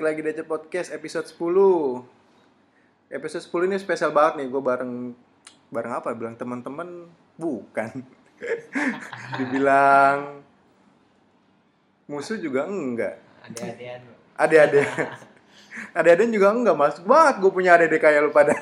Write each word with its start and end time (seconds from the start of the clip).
balik 0.00 0.16
lagi 0.16 0.24
di 0.24 0.30
Aja 0.32 0.44
Podcast 0.48 0.88
episode 0.96 1.28
10 1.28 3.12
Episode 3.12 3.44
10 3.52 3.68
ini 3.68 3.76
spesial 3.76 4.16
banget 4.16 4.40
nih, 4.40 4.46
gue 4.48 4.62
bareng 4.64 5.12
Bareng 5.68 5.92
apa? 5.92 6.16
Bilang 6.16 6.40
teman-teman? 6.40 7.04
Bukan. 7.36 8.00
Dibilang 9.36 10.40
Musuh 12.08 12.40
juga 12.40 12.64
enggak. 12.64 13.20
Ada-adaan. 13.44 14.00
Adik-adik 14.40 14.88
Adik-adik 15.92 16.32
juga 16.32 16.48
enggak, 16.48 16.76
masuk 16.80 17.04
banget 17.04 17.34
gue 17.44 17.50
punya 17.52 17.76
adik 17.76 18.00
kayak 18.00 18.24
lu 18.24 18.32
pada. 18.32 18.56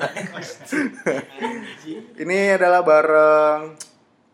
Ini 2.19 2.59
adalah 2.59 2.83
bareng 2.83 3.79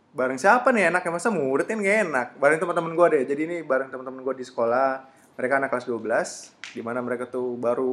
Bareng 0.09 0.41
siapa 0.41 0.73
nih? 0.73 0.89
Enaknya? 0.89 1.21
Masa 1.21 1.29
murid 1.29 1.69
kan 1.69 1.77
gak 1.85 1.97
enak? 2.09 2.27
Bareng 2.41 2.57
teman-teman 2.57 2.97
gue 2.97 3.07
deh, 3.13 3.23
jadi 3.29 3.41
ini 3.45 3.57
bareng 3.61 3.93
teman-teman 3.93 4.25
gue 4.25 4.41
di 4.41 4.45
sekolah 4.49 5.13
Mereka 5.35 5.53
anak 5.59 5.69
kelas 5.71 5.87
12 5.87 6.75
Di 6.75 6.81
mana 6.83 7.03
mereka 7.03 7.27
tuh 7.27 7.59
baru 7.59 7.91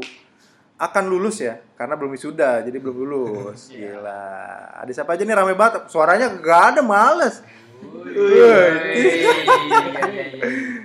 akan 0.82 1.04
lulus 1.06 1.38
ya 1.38 1.62
karena 1.78 1.94
belum 1.94 2.10
wisuda 2.10 2.66
jadi 2.66 2.74
belum 2.82 2.96
lulus. 3.06 3.70
Gila. 3.74 4.26
Ada 4.82 4.90
siapa 4.90 5.14
aja 5.14 5.22
nih 5.22 5.36
rame 5.38 5.54
banget. 5.54 5.86
Suaranya 5.86 6.26
gak 6.42 6.74
ada 6.74 6.80
males. 6.82 7.38
Wih. 7.82 9.30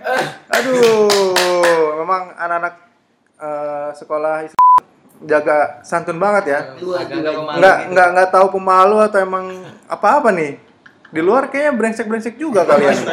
aduh 0.58 1.34
memang 2.02 2.34
anak-anak 2.38 2.74
eh, 3.42 3.90
sekolah 3.98 4.46
jaga 5.26 5.82
santun 5.82 6.22
banget 6.22 6.54
ya. 6.54 6.60
Nggak 6.78 7.04
gitu. 7.10 7.42
nggak 7.94 8.08
nggak 8.14 8.30
tahu 8.30 8.54
pemalu 8.54 9.02
atau 9.02 9.18
emang 9.18 9.50
apa 9.90 10.22
apa 10.22 10.30
nih. 10.30 10.62
Di 11.10 11.22
luar 11.26 11.50
kayaknya 11.50 11.74
brengsek 11.74 12.06
brengsek 12.06 12.36
juga 12.38 12.68
kalian 12.68 12.98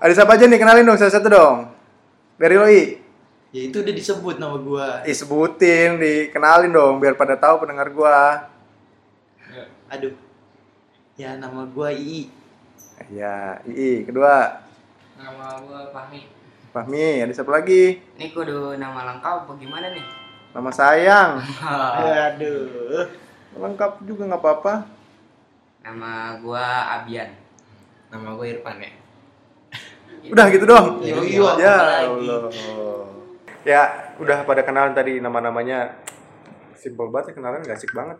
ada 0.00 0.12
siapa 0.16 0.32
aja 0.32 0.48
nih 0.48 0.56
kenalin 0.56 0.88
dong 0.88 0.96
satu 0.96 1.12
satu 1.12 1.28
dong 1.28 1.56
dari 2.40 2.56
Loi 2.56 2.82
Ya 3.50 3.66
itu 3.66 3.82
udah 3.82 3.90
disebut 3.90 4.38
nama 4.38 4.54
gua. 4.62 5.02
Ih, 5.02 5.10
sebutin, 5.10 5.98
dikenalin 5.98 6.70
dong 6.70 7.02
biar 7.02 7.18
pada 7.18 7.34
tahu 7.34 7.66
pendengar 7.66 7.90
gua. 7.90 8.46
Aduh. 9.90 10.14
Ya 11.18 11.34
nama 11.34 11.66
gua 11.66 11.90
Ii. 11.90 12.30
Ya, 13.10 13.58
Ii, 13.66 14.06
kedua 14.06 14.62
Nama 15.18 15.58
gua 15.66 15.90
Fahmi. 15.90 16.30
Fahmi, 16.70 17.26
ada 17.26 17.34
siapa 17.34 17.50
lagi? 17.50 17.98
Ini 18.14 18.30
kudu 18.30 18.78
nama 18.78 19.18
lengkap 19.18 19.50
bagaimana 19.50 19.90
nih? 19.98 20.06
Nama 20.54 20.70
sayang. 20.70 21.30
Aduh. 22.30 23.10
Lengkap 23.58 24.06
juga 24.06 24.30
nggak 24.30 24.42
apa-apa. 24.46 24.86
Nama 25.82 26.38
gua 26.38 27.02
Abian. 27.02 27.34
Nama 28.14 28.28
gue 28.38 28.46
Irfan 28.46 28.78
ya. 28.78 28.90
Udah 30.30 30.46
gitu 30.52 30.64
dong. 30.64 30.86
Iya, 31.02 31.16
iya, 31.26 31.50
Ya? 31.58 31.74
Allah. 32.06 32.40
Ya, 33.60 33.82
udah 34.16 34.44
pada 34.44 34.62
kenalan 34.62 34.94
tadi 34.94 35.20
nama-namanya. 35.20 36.00
Simpel 36.76 37.12
banget 37.12 37.32
ya 37.36 37.42
kenalan, 37.42 37.60
gak 37.60 37.76
asik 37.76 37.92
banget. 37.92 38.16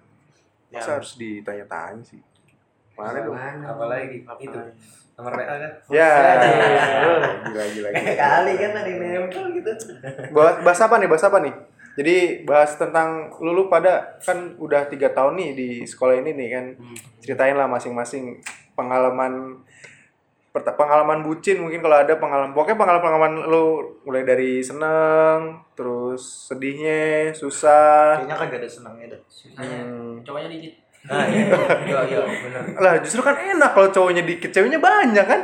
Masa 0.69 1.01
harus 1.01 1.17
ditanya-tanya 1.17 2.03
sih? 2.05 2.21
Mana 2.95 3.25
dong? 3.25 3.35
Apalagi 3.37 4.21
itu 4.23 4.59
nomor 5.17 5.33
WA 5.37 5.45
kan? 5.49 5.73
Ya, 5.89 6.11
gila 7.49 7.65
gila. 7.73 7.89
gila. 7.89 7.89
Kali 8.17 8.53
kan 8.57 8.71
ada 8.77 8.89
yang 8.89 9.01
nempel 9.27 9.45
gitu. 9.57 9.73
bahas, 10.33 10.55
bahas 10.65 10.81
apa 10.81 10.95
nih 11.01 11.09
bahas 11.09 11.25
apa 11.25 11.39
nih 11.45 11.55
jadi 11.99 12.17
bahas 12.47 12.79
tentang 12.79 13.29
lulu 13.43 13.67
pada 13.69 14.17
kan 14.23 14.55
udah 14.57 14.87
tiga 14.89 15.11
tahun 15.11 15.37
nih 15.37 15.51
di 15.53 15.69
sekolah 15.85 16.23
ini 16.23 16.33
nih 16.33 16.49
kan 16.49 16.65
ceritain 17.21 17.59
lah 17.59 17.67
masing-masing 17.67 18.39
pengalaman 18.73 19.61
pengalaman 20.51 21.23
bucin 21.23 21.63
mungkin 21.63 21.79
kalau 21.79 22.03
ada 22.03 22.19
pengalaman 22.19 22.51
pokoknya 22.51 22.75
pengalaman 22.75 23.03
pengalaman 23.07 23.33
lu 23.47 23.65
mulai 24.03 24.27
dari 24.27 24.59
seneng 24.59 25.63
terus 25.79 26.51
sedihnya 26.51 27.31
susah 27.31 28.19
Kayaknya 28.19 28.37
kagak 28.37 28.59
ada 28.59 28.69
senangnya 28.69 29.07
dah. 29.15 29.21
Susahnya. 29.31 29.79
Hmm. 29.87 30.19
Cowoknya 30.27 30.51
dikit. 30.51 30.75
Nah, 31.01 31.25
iya, 31.25 31.49
iya, 31.89 32.01
iya, 32.05 32.21
bener. 32.21 32.63
lah 32.77 32.95
justru 33.01 33.25
kan 33.25 33.33
enak 33.33 33.73
kalau 33.73 33.89
cowoknya 33.89 34.21
dikit 34.21 34.53
ceweknya 34.53 34.83
banyak 34.83 35.25
kan 35.25 35.43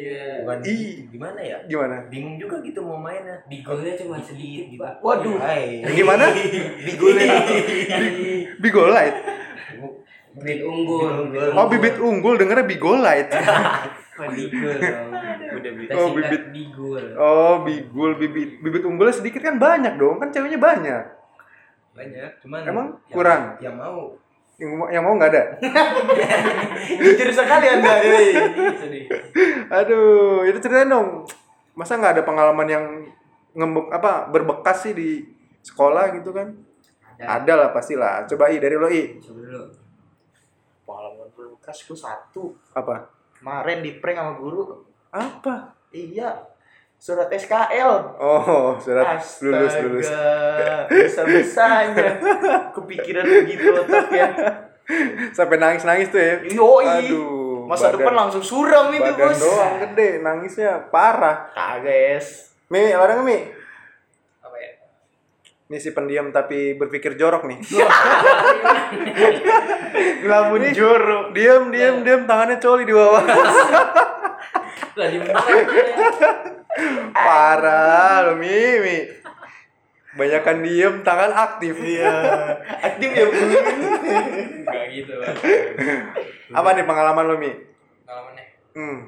Iya. 0.00 0.48
Bukan 0.48 0.64
Ih. 0.64 1.04
gimana 1.12 1.40
ya? 1.44 1.60
gimana 1.68 2.08
Bingung 2.08 2.40
juga 2.40 2.56
gitu 2.64 2.80
mau 2.80 2.96
mainnya. 2.96 3.36
Bigolnya 3.52 3.92
cuma 4.00 4.16
sedikit, 4.16 4.80
Pak. 4.80 5.04
Waduh. 5.04 5.36
Hai. 5.36 5.84
gimana 5.92 6.32
Bigulnya. 6.88 7.36
bigolite 8.56 9.20
Bibit 10.30 10.62
unggul. 10.62 11.10
oh 11.58 11.66
bibit 11.66 11.98
unggul 11.98 12.38
dengernya 12.38 12.62
bigolite 12.62 13.34
Bigol 14.26 14.76
dong. 14.76 15.10
Udah 15.50 15.70
Kita 15.72 15.92
Oh, 15.94 16.08
bibit. 16.12 16.42
Bigol. 16.50 17.04
oh 17.14 17.54
bigul 17.62 18.12
bibit 18.14 18.50
bibit 18.58 18.82
unggulnya 18.82 19.12
sedikit 19.12 19.40
kan 19.40 19.56
banyak 19.56 19.96
dong 19.96 20.16
kan 20.16 20.28
ceweknya 20.28 20.58
banyak 20.58 21.04
Banyak, 21.90 22.30
cuman 22.38 22.60
Emang 22.62 22.86
yang- 22.86 23.10
kurang? 23.10 23.42
Yang 23.58 23.74
mau. 23.76 24.00
yang 24.56 24.70
mau 24.72 24.86
yang 24.88 25.02
mau 25.02 25.14
nggak 25.14 25.30
ada 25.30 25.42
Jujur 27.00 27.28
sekali 27.30 27.66
anda. 27.66 27.96
aduh 29.72 30.44
itu 30.44 30.58
ceritain 30.58 30.84
dong 30.86 31.24
masa 31.72 31.96
nggak 31.96 32.14
ada 32.14 32.22
pengalaman 32.22 32.68
yang 32.68 32.84
ngembuk 33.52 33.88
apa 33.88 34.28
berbekas 34.28 34.82
sih 34.82 34.92
di 34.92 35.24
sekolah 35.60 36.12
gitu 36.12 36.30
kan 36.30 36.52
Ada. 37.16 37.40
ada 37.40 37.52
lah 37.56 37.68
pastilah 37.70 38.24
coba 38.26 38.48
i 38.48 38.56
dari 38.56 38.76
lo 38.76 38.86
i 38.86 39.16
Coba 39.18 39.40
dulu. 39.40 39.64
Pengalaman 40.82 41.26
bekas 41.30 41.84
gua 41.84 41.98
satu. 41.98 42.44
apa 42.70 43.08
Kemarin 43.40 43.80
di 43.80 43.96
prank 43.96 44.16
sama 44.16 44.32
guru. 44.34 44.84
apa 45.10 45.72
Iya. 45.90 46.30
Surat 46.94 47.26
SKL. 47.26 47.92
oh 48.14 48.76
surat 48.76 49.16
lulus 49.40 49.74
lulus 49.80 50.08
Bisa 50.86 51.24
bisanya. 51.24 52.20
Kepikiran 52.76 53.24
begitu 53.24 53.72
otaknya. 53.74 54.28
sampai 55.30 55.56
nangis 55.56 55.82
nangis 55.82 56.08
tuh 56.08 56.18
ya 56.18 56.34
Yoi. 56.44 57.06
aduh 57.06 57.64
Masa 57.64 57.88
badan- 57.88 57.96
depan 57.96 58.14
langsung 58.18 58.42
suram 58.42 58.90
itu 58.90 59.06
badan 59.06 59.22
bos. 59.24 59.38
doang 59.38 59.74
gede 59.80 60.10
nangisnya 60.20 60.70
parah 60.88 61.46
Kagak 61.50 62.18
es. 62.18 62.50
mi 62.66 62.84
nggak 62.84 63.22
mi? 63.22 63.38
Ini 65.70 65.78
si 65.78 65.94
pendiam 65.94 66.34
tapi 66.34 66.74
berpikir 66.74 67.14
jorok 67.14 67.46
nih 67.46 67.62
Ngelamun 70.20 70.74
jorok. 70.74 71.30
diam 71.30 71.70
diam 71.70 72.02
diam 72.02 72.26
tangannya 72.26 72.58
coli 72.58 72.82
di 72.82 72.90
bawah 72.90 73.22
mana? 75.00 75.32
Parah 77.14 78.26
lo 78.26 78.34
Mimi. 78.36 79.06
Banyakan 80.10 80.66
diem, 80.66 80.94
tangan 81.06 81.30
aktif. 81.30 81.78
Iya. 81.78 82.10
Aktif 82.90 83.10
ya 83.14 83.24
bu. 83.30 83.38
Enggak 83.38 84.84
gitu, 84.90 85.12
Pak. 85.22 85.34
Apa 86.50 86.68
nih 86.74 86.84
pengalaman 86.84 87.24
lo 87.30 87.36
Mi? 87.38 87.54
Pengalamannya. 88.02 88.44
Hmm. 88.74 88.98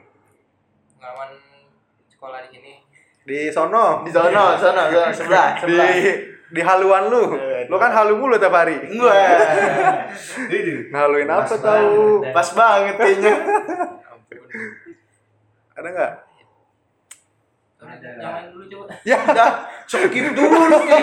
Pengalaman 0.96 1.28
sekolah 2.06 2.38
di 2.46 2.48
sini. 2.54 2.72
Di 3.26 3.50
sono. 3.50 4.06
Di 4.06 4.14
sana, 4.14 4.54
sana, 4.54 4.82
sana, 4.86 5.10
sebelah, 5.10 5.48
sebelah. 5.58 5.90
di 5.90 6.31
haluan 6.60 7.08
lu. 7.08 7.32
Lu 7.64 7.76
kan 7.78 7.88
halu 7.88 8.20
mulu 8.20 8.36
tiap 8.36 8.52
hari. 8.52 8.76
Wah. 9.00 9.08
Ngaluin 10.92 11.24
apa 11.24 11.48
tahu? 11.48 12.20
banget. 12.20 12.34
Pas 12.36 12.48
banget 12.52 12.94
kayaknya. 12.98 13.32
Ampun. 14.12 14.40
Ada 15.72 15.88
nggak? 15.88 16.12
Ada. 17.82 18.10
Jangan 18.14 18.42
dulu 18.52 18.64
coba. 18.68 18.84
Ya, 19.02 19.18
Dah, 19.24 19.52
skip 19.84 20.12
dulu 20.12 20.54
lu 20.62 20.76
skip 20.78 21.02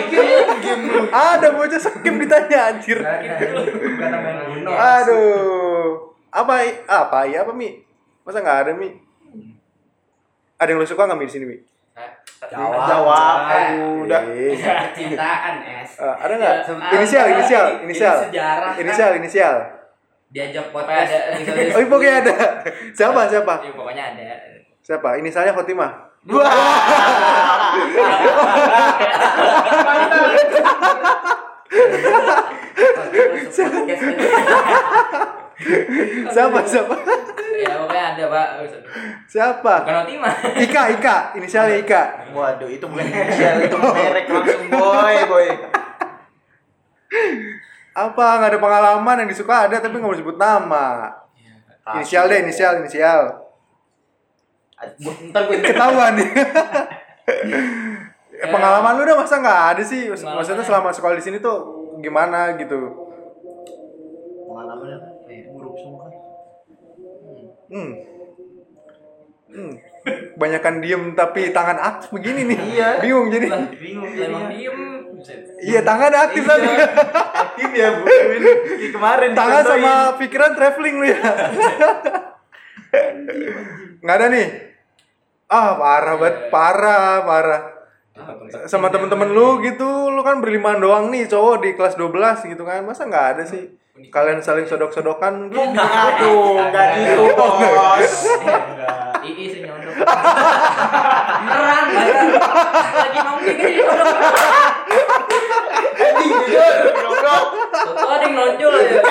game 0.63 0.83
lu. 0.88 1.01
ada 1.12 1.47
bocah 1.51 1.75
skip 1.75 2.13
ditanya 2.15 2.71
anjir. 2.71 3.03
Kata 3.03 4.18
main 4.21 4.38
Uno. 4.53 4.71
Aduh. 4.71 5.88
Apa 6.29 6.53
i- 6.63 6.79
apa 6.85 7.25
ya 7.25 7.41
apa 7.41 7.51
Mi? 7.51 7.81
Masa 8.21 8.39
nggak 8.39 8.59
ada 8.63 8.71
Mi? 8.71 8.94
Ada 10.56 10.69
yang 10.69 10.79
lu 10.79 10.88
suka 10.88 11.03
nggak 11.03 11.18
Mi 11.18 11.25
di 11.25 11.33
sini 11.33 11.45
Mi? 11.47 11.57
Jawab. 12.40 12.88
Jawab. 12.88 13.38
Aduh, 13.51 14.07
udah. 14.07 14.22
Eh, 14.31 14.56
Cintaan, 14.96 15.60
Es. 15.60 16.00
eh, 16.00 16.16
ada 16.16 16.34
nggak? 16.40 16.56
Ya, 16.72 16.96
Inisial, 16.96 17.25
ada. 17.28 17.34
inisial, 17.36 17.66
Ini 17.68 17.84
inisial. 17.84 18.16
sejarah, 18.24 18.72
kan? 18.72 18.80
Inisial, 18.80 19.12
inisial. 19.19 19.56
Diajak 20.30 20.66
podcast. 20.72 21.12
Oh, 21.75 21.86
pokoknya 21.90 22.13
ada. 22.24 22.36
Siapa? 22.96 23.22
Siapa? 23.28 23.54
Iya, 23.60 23.72
pokoknya 23.75 24.04
ada. 24.16 24.24
Siapa? 24.80 25.10
Inisialnya 25.19 25.51
Khotimah. 25.51 25.92
Wah. 26.30 26.48
Podcast. 33.90 35.36
Siapa? 36.33 36.59
Siapa? 36.63 36.95
Ya, 37.59 37.75
pokoknya 37.83 38.03
ada, 38.15 38.23
Pak. 38.31 38.47
Siapa? 39.27 39.73
Bukan 39.83 39.97
Otima. 40.07 40.29
Ika, 40.56 40.81
Ika. 40.95 41.17
Inisialnya 41.35 41.77
Ika. 41.83 42.01
Waduh, 42.31 42.69
itu 42.71 42.85
bukan 42.88 43.03
inisial, 43.03 43.59
itu 43.67 43.75
merek 43.75 44.25
langsung 44.31 44.71
boy, 44.71 45.15
boy. 45.27 45.47
Apa? 47.91 48.25
Nggak 48.39 48.50
ada 48.56 48.59
pengalaman 48.63 49.19
yang 49.25 49.29
disuka 49.29 49.67
ada 49.67 49.75
tapi 49.83 50.00
nggak 50.00 50.07
mau 50.07 50.15
sebut 50.15 50.38
nama. 50.39 50.88
Inisial 52.00 52.31
deh, 52.31 52.39
inisial, 52.47 52.79
inisial. 52.79 53.50
Ntar 55.03 55.41
gue 55.51 55.59
Ketahuan 55.59 56.15
nih. 56.15 56.29
Eh, 58.39 58.47
pengalaman 58.47 58.95
lu 58.95 59.03
udah 59.03 59.19
masa 59.19 59.44
nggak 59.44 59.62
ada 59.75 59.83
sih? 59.83 60.07
Maksudnya 60.07 60.39
Pengalaman. 60.39 60.63
selama 60.63 60.89
sekolah 60.95 61.15
di 61.19 61.23
sini 61.27 61.38
tuh 61.44 61.91
gimana 62.00 62.55
gitu? 62.55 62.79
Kan. 64.47 65.08
Hmm. 67.69 67.92
Hmm. 69.50 69.74
Banyakan 70.38 70.81
diem 70.81 71.04
tapi 71.13 71.54
tangan 71.54 71.77
aktif 71.77 72.10
begini 72.13 72.45
nih. 72.50 72.60
Iya. 72.77 72.89
Bingung 73.01 73.27
jadi. 73.30 73.48
Bingung 73.77 74.10
Emang 74.10 74.50
jadinya. 74.50 74.50
diem. 74.54 74.80
Iya 75.60 75.83
tangan 75.83 76.13
aktif 76.16 76.48
tapi 76.48 76.68
Aktif 77.36 77.69
ya 77.75 77.88
Bu. 78.00 78.06
Ini 78.07 78.88
kemarin 78.95 79.31
tangan 79.36 79.63
sama 79.68 79.94
pikiran 80.16 80.56
traveling 80.56 80.95
lu 80.95 81.06
ya. 81.12 81.19
Nggak 84.00 84.15
ada 84.15 84.27
nih. 84.31 84.48
Ah 85.50 85.75
parah 85.75 86.15
banget, 86.15 86.36
parah, 86.54 87.13
parah. 87.25 87.62
Sama 88.69 88.94
temen-temen 88.94 89.33
lu 89.33 89.60
gitu, 89.65 90.13
lu 90.13 90.22
kan 90.22 90.39
berlimaan 90.39 90.80
doang 90.80 91.10
nih 91.10 91.25
cowok 91.25 91.56
di 91.65 91.69
kelas 91.74 91.98
12 91.98 92.51
gitu 92.56 92.63
kan. 92.63 92.86
Masa 92.86 93.10
nggak 93.10 93.27
ada 93.36 93.44
sih? 93.44 93.78
Kalian 94.07 94.40
saling 94.40 94.63
sodok-sodokan? 94.63 95.51
Aduh, 95.51 96.56
enggak 96.63 96.88
gitu, 96.96 97.28
Bos. 97.36 98.16
Ii 99.28 99.46
sih. 99.51 99.68
Beneran, 99.68 101.84
beneran. 101.92 102.28
Lagi 102.96 103.19
nongki 103.19 103.51
jujur, 106.40 106.74
goblok. 106.96 107.44
Tuh 107.75 108.07
ada 108.07 108.24
yang 108.24 108.34
nonjol 108.40 108.72
ya. 108.80 109.04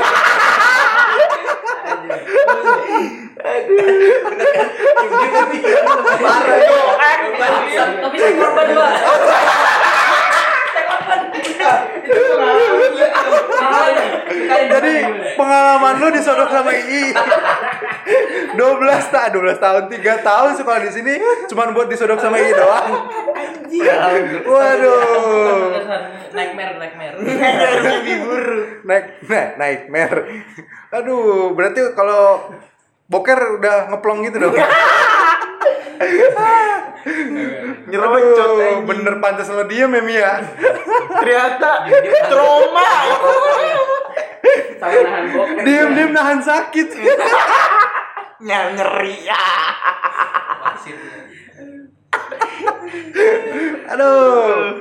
Parah 6.19 6.58
yo. 6.64 6.81
Tapi 6.99 7.26
tapi 7.79 8.17
saya 8.19 8.32
korban 8.40 8.67
gua. 8.73 8.88
Saya 10.73 10.82
korban. 10.88 11.19
Itu 11.37 12.20
pengalaman. 12.32 12.64
Jadi 14.49 14.77
pengalaman 15.38 15.94
lu 16.02 16.11
disodok 16.11 16.50
sama 16.50 16.75
II 16.75 17.14
12 18.58 19.14
tak 19.14 19.31
12 19.31 19.62
tahun 19.62 19.82
3 19.87 20.26
tahun 20.26 20.50
sekolah 20.58 20.81
di 20.82 20.90
sini 20.90 21.14
cuman 21.46 21.70
buat 21.70 21.87
disodok 21.87 22.19
sama 22.19 22.43
II 22.43 22.50
doang. 22.50 22.90
Waduh. 24.49 25.79
Nightmare, 26.35 26.75
nightmare. 26.81 27.17
Mimpi 27.23 28.14
buruk. 28.25 28.67
Naik 28.85 29.05
nah, 29.29 29.46
nightmare. 29.61 30.19
Aduh, 30.93 31.52
berarti 31.52 31.93
kalau 31.93 32.50
boker 33.08 33.61
udah 33.61 33.93
ngeplong 33.93 34.25
gitu 34.26 34.37
dong. 34.43 34.56
Nyerocot 37.88 38.85
bener 38.85 39.14
pantas 39.20 39.49
lo 39.52 39.64
diem 39.64 39.93
ya 39.93 40.02
Mia. 40.02 40.32
Ternyata 41.23 41.70
trauma. 42.29 42.88
Sama 44.79 44.99
nahan. 45.02 45.25
Diem-diem 45.67 46.11
nahan 46.14 46.38
sakit. 46.43 46.88
Nyar 48.46 48.67
nyeri 48.79 49.26
ya. 49.26 49.38
Aduh. 53.93 54.79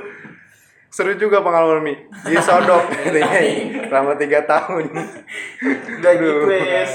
Seru 0.88 1.12
juga 1.20 1.44
pengalaman 1.44 1.84
Mi. 1.84 1.94
Disodok 2.26 2.88
katanya 2.90 3.28
selama 3.92 4.16
3 4.16 4.24
tahun. 4.50 4.84
Udah 6.00 6.12
gitu, 6.16 6.48
Wes. 6.48 6.92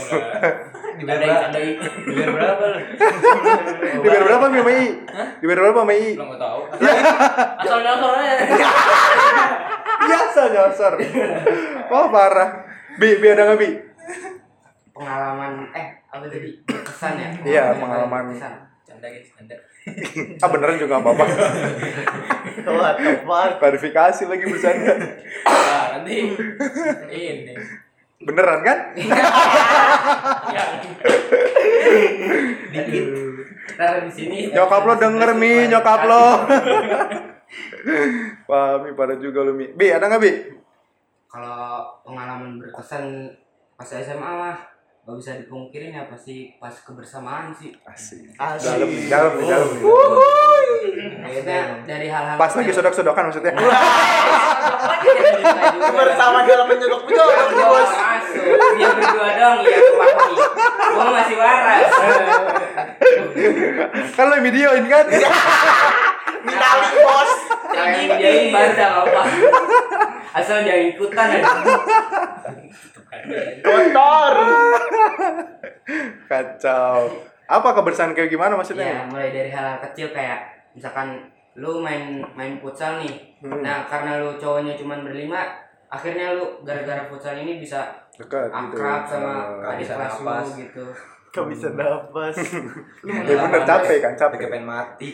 Dibayar 0.94 1.50
Candai, 1.50 1.74
berapa? 1.78 2.02
Dibayar 2.06 2.30
berapa 2.34 2.64
lu? 2.68 2.80
Dibayar 4.02 4.24
berapa 4.28 4.46
Mi 4.50 4.58
sama 4.60 4.72
I? 4.74 4.86
Dibayar 5.40 5.60
berapa 5.62 5.80
sama 5.86 5.94
I? 5.94 6.10
Belum 6.20 6.36
tahu. 6.36 6.60
Asal 7.64 7.80
nyosornya. 7.86 8.34
Biasa 10.04 10.42
nyosor. 10.52 10.94
Wah 11.88 12.06
parah. 12.10 12.50
Bi, 13.00 13.18
Bi 13.18 13.28
ada 13.30 13.44
nggak 13.48 13.60
Bi? 13.60 13.70
pengalaman 14.94 15.66
eh 15.74 15.90
apa 16.06 16.22
tadi 16.30 16.54
berkesan 16.70 17.18
ya 17.18 17.30
Iya, 17.42 17.66
pengalaman. 17.82 18.30
berkesan 18.30 18.54
Canda 18.86 19.08
guys, 19.10 19.26
canda. 19.34 19.58
Ah 20.38 20.48
beneran 20.48 20.78
juga 20.78 21.02
nggak 21.02 21.04
apa-apa. 21.04 21.26
What 22.70 22.96
the 23.02 23.12
fuck? 23.26 23.52
Klarifikasi 23.58 24.24
lagi 24.30 24.46
bercanda. 24.46 24.94
Nah, 25.44 25.86
nanti 25.98 26.14
ini. 27.10 27.58
Beneran 28.22 28.62
kan? 28.62 28.78
Ya. 30.54 30.66
Dikit. 32.70 33.06
Ntar 33.74 33.96
di 34.06 34.12
sini. 34.14 34.38
Nyokap 34.54 34.84
lo 34.86 34.94
denger 34.96 35.30
Mi, 35.36 35.68
nyokap 35.68 36.02
lo. 36.06 36.26
Wah, 38.50 38.80
Mi 38.84 38.96
pada 38.96 39.20
juga 39.20 39.44
lu 39.44 39.54
Mi. 39.56 39.72
Bi, 39.76 39.92
ada 39.92 40.08
nggak 40.08 40.22
Bi? 40.24 40.64
kalau 41.34 41.82
pengalaman 42.06 42.62
berkesan 42.62 43.26
pas 43.74 43.90
SMA 43.90 44.22
mah 44.22 44.54
gak 45.02 45.18
bisa 45.18 45.34
dipungkirin 45.42 45.90
ya 45.90 46.06
pasti 46.06 46.54
pas 46.62 46.72
kebersamaan 46.72 47.50
sih 47.50 47.74
Asik. 47.90 48.38
Asik. 48.38 48.78
Dalam, 48.78 48.88
nih, 48.88 49.10
dalam, 49.10 49.32
nih, 49.42 49.50
dalam. 49.50 49.68
nih. 49.74 49.82
maksudnya 51.26 51.60
dari 51.90 52.08
hal-hal 52.08 52.38
Pas 52.38 52.54
lagi 52.54 52.70
sodok-sodokan 52.70 53.34
maksudnya. 53.34 53.52
Bersama 55.98 56.46
dalam 56.46 56.70
nih, 56.70 56.88
Bos. 56.88 57.90
Masuk. 57.92 58.46
Dia 58.78 58.90
berdua 58.94 59.30
dong 59.36 59.60
ya 59.66 59.80
kepahami. 59.82 60.36
Gua 60.94 61.06
masih 61.18 61.36
waras. 61.36 61.90
kan 64.14 64.26
lo 64.30 64.34
yang 64.38 64.46
videoin 64.46 64.86
kan? 64.86 65.06
Minali, 66.48 66.88
Bos. 67.02 67.43
Jangan 67.74 68.18
diain 68.18 68.46
baru 68.50 68.74
apa. 69.04 69.22
Asal 70.34 70.62
jangan 70.62 70.86
ikutan 70.88 71.28
aja. 71.32 71.52
Kotor. 73.60 74.34
Kacau. 76.26 76.98
Apa 77.44 77.70
kebersihan 77.74 78.12
kayak 78.12 78.30
gimana 78.30 78.54
ya 78.54 78.58
maksudnya? 78.58 79.06
mulai 79.06 79.30
dari 79.30 79.50
hal-hal 79.50 79.78
kecil 79.84 80.10
kayak 80.10 80.42
misalkan 80.74 81.20
lu 81.54 81.78
main 81.78 82.24
main 82.34 82.58
futsal 82.58 82.98
nih 82.98 83.14
Hmm. 83.38 83.60
nah 83.60 83.84
karena 83.84 84.18
lu 84.18 84.40
cowoknya 84.40 84.74
cuman 84.74 85.04
berlima 85.04 85.44
akhirnya 85.86 86.34
lu 86.34 86.64
gara-gara 86.64 87.06
futsal 87.06 87.36
ini 87.36 87.60
bisa 87.60 87.92
Dekat 88.16 88.48
gitu. 88.48 88.56
akrab 88.74 89.04
sama 89.04 89.34
Oh. 89.60 89.70
adik 89.70 89.86
kelas 89.86 90.16
lu 90.18 90.32
gitu 90.58 90.86
Gak 91.34 91.46
bisa 91.50 91.68
nafas. 91.72 92.38
Ya 93.04 93.36
bener 93.36 93.62
capek 93.64 93.98
kan, 94.00 94.14
Kayak 94.14 94.20
capek. 94.22 94.38
pengen 94.48 94.66
mati. 94.66 95.10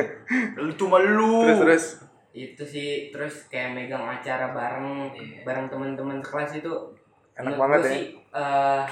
Lu 0.56 0.70
cuma 0.72 0.96
lu. 0.98 1.42
Terus 1.44 1.58
terus. 1.60 1.84
itu 2.32 2.62
sih 2.62 2.88
terus 3.08 3.48
kayak 3.48 3.72
megang 3.72 4.04
acara 4.04 4.52
bareng 4.52 5.08
bareng 5.42 5.66
teman-teman 5.66 6.20
kelas 6.20 6.52
itu 6.54 6.68
Enak 7.34 7.48
menurut 7.48 7.58
banget 7.58 7.80
ya. 7.80 7.88
sih 7.90 8.02
eh, 8.30 8.82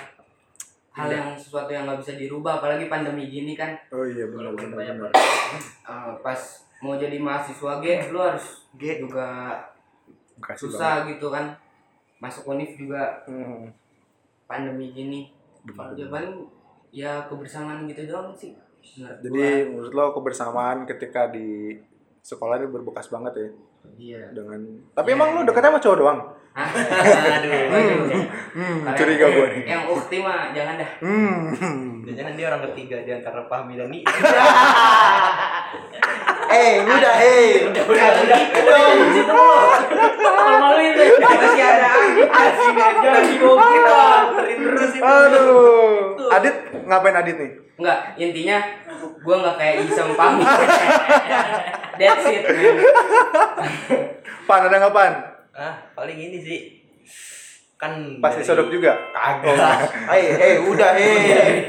hal 0.90 1.08
yang 1.08 1.28
sesuatu 1.34 1.68
yang 1.68 1.84
nggak 1.84 2.00
bisa 2.00 2.16
dirubah 2.16 2.56
apalagi 2.56 2.88
pandemi 2.88 3.28
gini 3.28 3.52
kan 3.52 3.76
Oh 3.90 4.00
iya 4.02 4.24
benar 4.26 4.48
benar. 4.50 5.12
eh, 5.12 6.12
pas 6.18 6.40
mau 6.80 6.96
jadi 6.96 7.16
mahasiswa 7.18 7.72
G 7.78 8.08
lu 8.08 8.18
harus 8.18 8.64
G. 8.74 8.96
juga 8.98 9.60
banget. 10.34 10.56
susah 10.56 11.04
gitu 11.04 11.28
kan 11.28 11.52
masuk 12.16 12.48
univ 12.48 12.72
juga 12.74 13.20
Hmm. 13.22 13.68
pandemi 14.44 14.88
gini 14.88 15.28
paling 15.68 16.48
ya 16.94 17.26
kebersamaan 17.26 17.84
gitu 17.84 18.06
doang 18.06 18.30
sih 18.32 18.54
menurut 18.94 19.18
Jadi 19.18 19.44
menurut 19.66 19.92
lo 19.92 20.04
kebersamaan 20.12 20.86
ketika 20.86 21.26
di 21.26 21.74
sekolah 22.20 22.56
ini 22.56 22.70
berbekas 22.70 23.10
banget 23.10 23.32
ya 23.34 23.48
gua. 23.50 23.92
iya 23.96 24.22
dengan. 24.30 24.60
Tapi 24.92 25.08
emang 25.10 25.34
lo 25.34 25.42
dekatnya 25.42 25.70
sama 25.70 25.80
cowok 25.80 25.98
doang? 25.98 26.20
Hah? 26.54 26.70
aduh 26.70 27.50
aduh. 27.74 28.22
Hmm, 28.54 28.76
Kalau 28.80 28.94
curiga 28.94 29.26
gue 29.26 29.46
nih. 29.50 29.62
yang 29.66 29.82
ukti 29.84 30.22
mah 30.22 30.54
jangan 30.54 30.78
dah 30.78 30.90
Hmm. 31.02 31.50
Jangan 32.06 32.32
dia 32.32 32.46
orang 32.46 32.62
ketiga 32.70 33.02
di 33.02 33.10
antara 33.10 33.42
Fahmi 33.44 33.74
dan 33.74 33.90
Ni. 33.90 34.00
Eh, 36.46 36.72
udah, 36.80 37.14
eh. 37.18 37.66
Udah, 37.66 37.82
udah, 37.82 38.06
udah. 38.14 38.38
Malu-maluin 40.14 40.92
deh. 40.94 41.08
Asing 42.44 42.76
aja 42.76 43.08
lagi 43.10 43.34
gokil 43.38 43.82
lah. 43.82 44.20
Terus 44.36 44.92
itu. 44.92 45.02
Aduh. 45.02 46.30
Adit 46.30 46.54
ngapain 46.84 47.16
Adit 47.16 47.36
nih? 47.36 47.52
Enggak, 47.74 47.98
intinya 48.14 48.58
gua 49.20 49.36
nggak 49.40 49.56
kayak 49.56 49.74
Isam 49.82 50.14
Pami. 50.14 50.44
That's 51.98 52.26
it, 52.26 52.42
man. 52.46 52.76
Pan 54.44 54.60
ada 54.62 54.76
nggak 54.76 54.94
pan? 54.94 55.12
Ah, 55.50 55.74
paling 55.92 56.14
ini 56.14 56.38
sih. 56.38 56.60
Kan 57.74 58.18
Pas 58.18 58.30
dari- 58.30 58.42
disodok 58.42 58.70
juga. 58.70 58.94
Kagak. 59.10 59.90
Eh, 60.14 60.26
eh, 60.34 60.54
udah, 60.60 60.90
eh. 60.94 61.66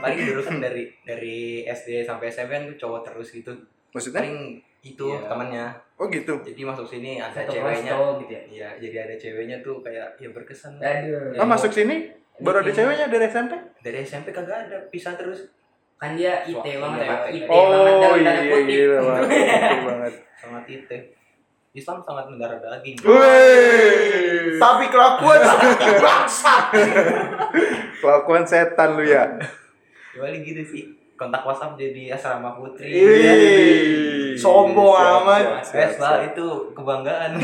paling 0.00 0.18
dulu 0.24 0.40
kan 0.42 0.56
dari 0.58 0.90
dari 1.02 1.62
SD 1.62 2.02
sampai 2.02 2.30
SMP 2.30 2.50
kan 2.50 2.64
tuh 2.66 2.78
cowok 2.80 3.00
terus 3.06 3.30
gitu. 3.30 3.52
Maksudnya? 3.90 4.22
Paling 4.22 4.58
itu 4.84 5.06
Iya. 5.08 5.24
temannya. 5.24 5.66
Oh 5.94 6.06
gitu. 6.06 6.34
Jadi 6.38 6.60
masuk 6.60 6.84
sini 6.84 7.16
ada 7.16 7.32
Satu 7.32 7.54
ceweknya. 7.54 7.94
gitu 8.18 8.30
ya. 8.30 8.42
Iya, 8.44 8.68
jadi 8.78 8.96
ada 9.02 9.14
ceweknya 9.16 9.56
tuh 9.58 9.80
kayak 9.80 10.14
ya 10.14 10.28
berkesan. 10.28 10.76
Aduh. 10.76 11.32
Ah 11.34 11.46
masuk 11.46 11.70
sini 11.70 12.10
baru 12.36 12.60
ada 12.60 12.68
ceweknya 12.68 13.06
dari 13.06 13.24
SMP? 13.24 13.52
Dari 13.80 13.98
SMP 14.00 14.28
kagak 14.28 14.68
ada, 14.68 14.76
pisah 14.88 15.14
terus. 15.14 15.48
kan 15.94 16.12
dia 16.12 16.42
IT 16.42 16.58
Wah, 16.58 16.90
banget 16.90 17.00
iya, 17.00 17.06
ya. 17.06 17.16
IT 17.32 17.48
banget 17.48 17.54
Oh 17.54 18.00
dalam 18.02 18.18
iya 18.18 18.26
tanda 18.26 18.42
kutip 18.44 18.66
gila 18.66 18.98
banget. 19.06 19.28
Banget. 19.80 20.12
sangat 20.34 20.64
itu 20.66 20.96
Islam 21.72 21.98
sangat 21.98 22.26
negara 22.28 22.54
daging 22.56 22.96
Wih. 23.00 24.54
Tapi 24.56 24.84
kelakuan 24.86 25.38
bangsat. 26.02 26.64
Kelakuan 27.96 28.44
setan 28.44 28.88
lu 28.94 29.04
ya. 29.04 29.24
Kecuali 30.10 30.42
gitu 30.42 30.62
sih 30.62 30.82
kontak 31.14 31.42
WhatsApp 31.42 31.74
jadi 31.74 32.12
asrama 32.12 32.52
putri 32.52 32.90
Ih. 32.90 34.34
Sombong 34.34 34.92
Siap, 34.92 35.22
amat. 35.22 35.40
siap, 35.40 35.62
siap, 35.62 35.78
Eh, 35.78 35.88
Pak, 35.94 36.10
siap. 36.10 36.28
itu 36.28 36.46
kebanggaan. 36.74 37.30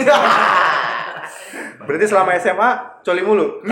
Berarti 1.81 2.07
selama 2.07 2.35
SMA 2.37 2.71
coli 3.01 3.23
mulu. 3.23 3.63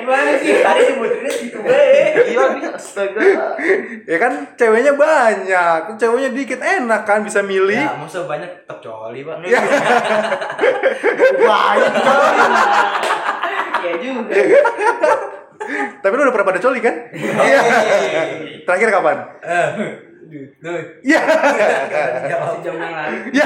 Gimana 0.00 0.30
sih 0.38 0.52
Tadi 0.60 0.80
sebutinnya 0.86 1.30
gitu 1.36 1.58
bae. 1.60 2.16
Iya. 2.26 2.46
Ya 4.06 4.16
kan 4.18 4.32
ceweknya 4.56 4.92
banyak, 4.94 5.80
ceweknya 5.96 6.30
dikit 6.32 6.60
enak 6.60 7.02
kan 7.04 7.22
bisa 7.22 7.40
milih. 7.42 7.76
Ya, 7.76 7.94
masa 7.94 8.24
banyak 8.24 8.48
tetap 8.64 8.78
coli, 8.80 9.22
Pak. 9.22 9.36
Ya. 9.44 9.60
Banyak 11.36 11.92
ya 11.94 13.09
juga 14.00 14.22
Tapi 16.02 16.12
lu 16.16 16.22
udah 16.24 16.34
pernah 16.34 16.48
pada 16.48 16.60
coli 16.60 16.80
kan? 16.80 16.94
Iya. 17.12 17.60
Terakhir 18.66 18.88
kapan? 18.90 19.16
Duh, 20.30 20.80
Iya. 21.04 21.20
sejam 22.58 22.74
yang 22.78 22.94
lalu 22.94 23.16
Ya. 23.34 23.44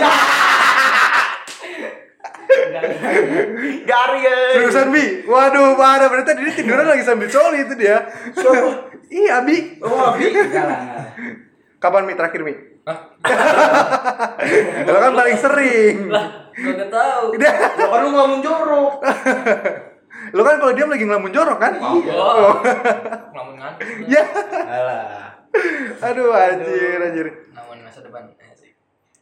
Enggak, 2.45 2.83
Garis. 3.89 4.53
Seriusan 4.55 4.89
Bi? 4.95 5.05
Waduh, 5.27 5.75
parah 5.75 6.07
berarti 6.07 6.29
tadi 6.35 6.41
dia 6.45 6.55
tiduran 6.55 6.87
lagi 6.87 7.03
sambil 7.03 7.29
coli 7.33 7.67
itu 7.67 7.75
dia. 7.75 8.05
Iya, 9.11 9.43
Bi. 9.43 9.81
Oh, 9.83 10.15
lah 10.15 10.45
enggak 10.45 10.65
lah. 10.69 10.81
Kapan 11.81 12.05
Mi 12.07 12.15
terakhir 12.15 12.41
Mi? 12.45 12.55
Hah? 12.85 12.99
Lo 14.85 14.99
kan 15.01 15.13
paling 15.17 15.37
sering. 15.41 15.97
Lah, 16.13 16.53
gak 16.53 16.89
tahu. 16.93 17.25
Kan 17.41 18.01
lu 18.05 18.09
ngomong 18.13 18.41
jorok. 18.45 18.93
Lo 20.35 20.43
kan 20.43 20.59
kalau 20.59 20.73
diam 20.73 20.91
lagi 20.91 21.05
ngelamun 21.05 21.31
jorok 21.31 21.57
kan? 21.57 21.73
Oh. 21.79 22.03
Ngelamun 23.31 23.55
ngantuk. 23.55 23.87
Ya. 24.13 24.23
Alah. 24.51 25.31
Aduh, 26.03 26.31
anjir, 26.31 26.99
anjir. 26.99 27.27
Ngelamun 27.49 27.79
masa 27.81 28.03
depan. 28.03 28.27
Eh, 28.35 28.51
sih. 28.53 28.71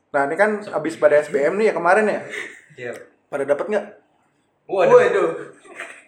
Nah, 0.09 0.25
ini 0.25 0.35
kan 0.35 0.51
abis 0.73 0.97
pada 0.97 1.21
SBM 1.21 1.55
nih 1.55 1.69
ya 1.69 1.75
kemarin 1.75 2.05
ya. 2.07 2.21
Iya. 2.75 2.93
Pada 3.29 3.45
dapat 3.45 3.69
nggak? 3.69 3.85
Waduh. 4.65 4.97
Waduh. 4.97 5.31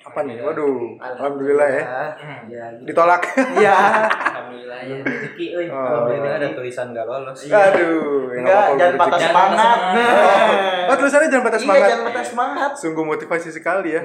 Apa 0.04 0.20
nih? 0.20 0.36
Waduh, 0.36 1.00
alhamdulillah 1.00 1.68
ya. 1.70 1.82
Hmm. 2.14 2.40
ya 2.46 2.64
gitu 2.76 2.92
Ditolak. 2.92 3.24
Iya. 3.56 3.76
Alhamdulillah 4.04 4.80
ya 4.80 4.96
rezeki 5.00 5.46
euy 5.50 5.66
Oh. 5.68 6.04
Ini 6.06 6.28
ada 6.30 6.48
tulisan 6.52 6.92
gak 6.92 7.04
lolos. 7.04 7.40
Aduh, 7.44 8.28
ya 8.30 8.40
nggak 8.40 8.44
Enggak, 8.44 8.64
jangan 8.76 8.96
patah 9.00 9.20
semangat. 9.20 9.78
patah 9.80 10.44
Oh, 10.92 10.96
tulisannya 10.96 11.28
jangan 11.28 11.44
patah 11.44 11.56
Iya, 11.56 11.64
semangat. 11.64 11.88
jangan 11.88 12.04
patah 12.04 12.24
semangat. 12.24 12.70
Sungguh 12.76 13.04
motivasi 13.06 13.48
sekali 13.48 13.96
ya. 13.96 14.02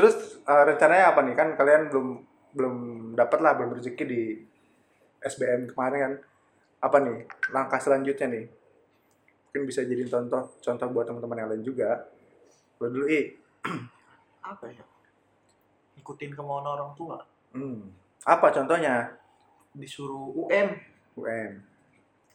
Terus 0.00 0.40
eh, 0.40 0.64
rencananya 0.64 1.12
apa 1.12 1.20
nih? 1.20 1.34
Kan 1.36 1.48
kalian 1.60 1.92
belum 1.92 2.08
belum 2.56 2.76
dapat 3.12 3.38
lah 3.44 3.52
belum 3.60 3.76
rezeki 3.76 4.04
di 4.08 4.22
SBM 5.20 5.76
kemarin 5.76 6.00
kan. 6.00 6.14
Apa 6.80 6.96
nih 7.04 7.28
langkah 7.52 7.76
selanjutnya 7.76 8.32
nih? 8.32 8.48
Mungkin 9.52 9.68
bisa 9.68 9.84
jadi 9.84 10.08
contoh 10.08 10.56
contoh 10.56 10.88
buat 10.88 11.04
teman-teman 11.04 11.44
yang 11.44 11.50
lain 11.52 11.60
juga. 11.60 12.08
Lo 12.80 12.88
dulu 12.88 13.12
i. 13.12 13.36
Apa 14.56 14.72
ya? 14.72 14.80
Ikutin 16.00 16.32
kemauan 16.32 16.64
orang 16.64 16.96
tua. 16.96 17.20
Hmm. 17.52 17.92
Apa 18.24 18.48
contohnya? 18.48 19.20
Disuruh 19.76 20.32
UM. 20.32 20.80
UM. 21.20 21.52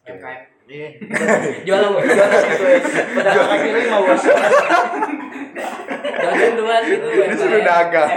MKM. 0.06 0.42
Iya. 0.70 0.88
Jualan 1.66 1.90
bos. 1.98 2.06
Pedagang 3.18 3.48
kaki 3.50 3.68
lima 3.74 3.98
bos. 4.06 4.22
Jualan 6.32 6.54
duluan 6.58 6.82
gitu. 6.86 7.06
Ini 7.06 7.36
sudah 7.36 7.60
dagang. 7.62 8.10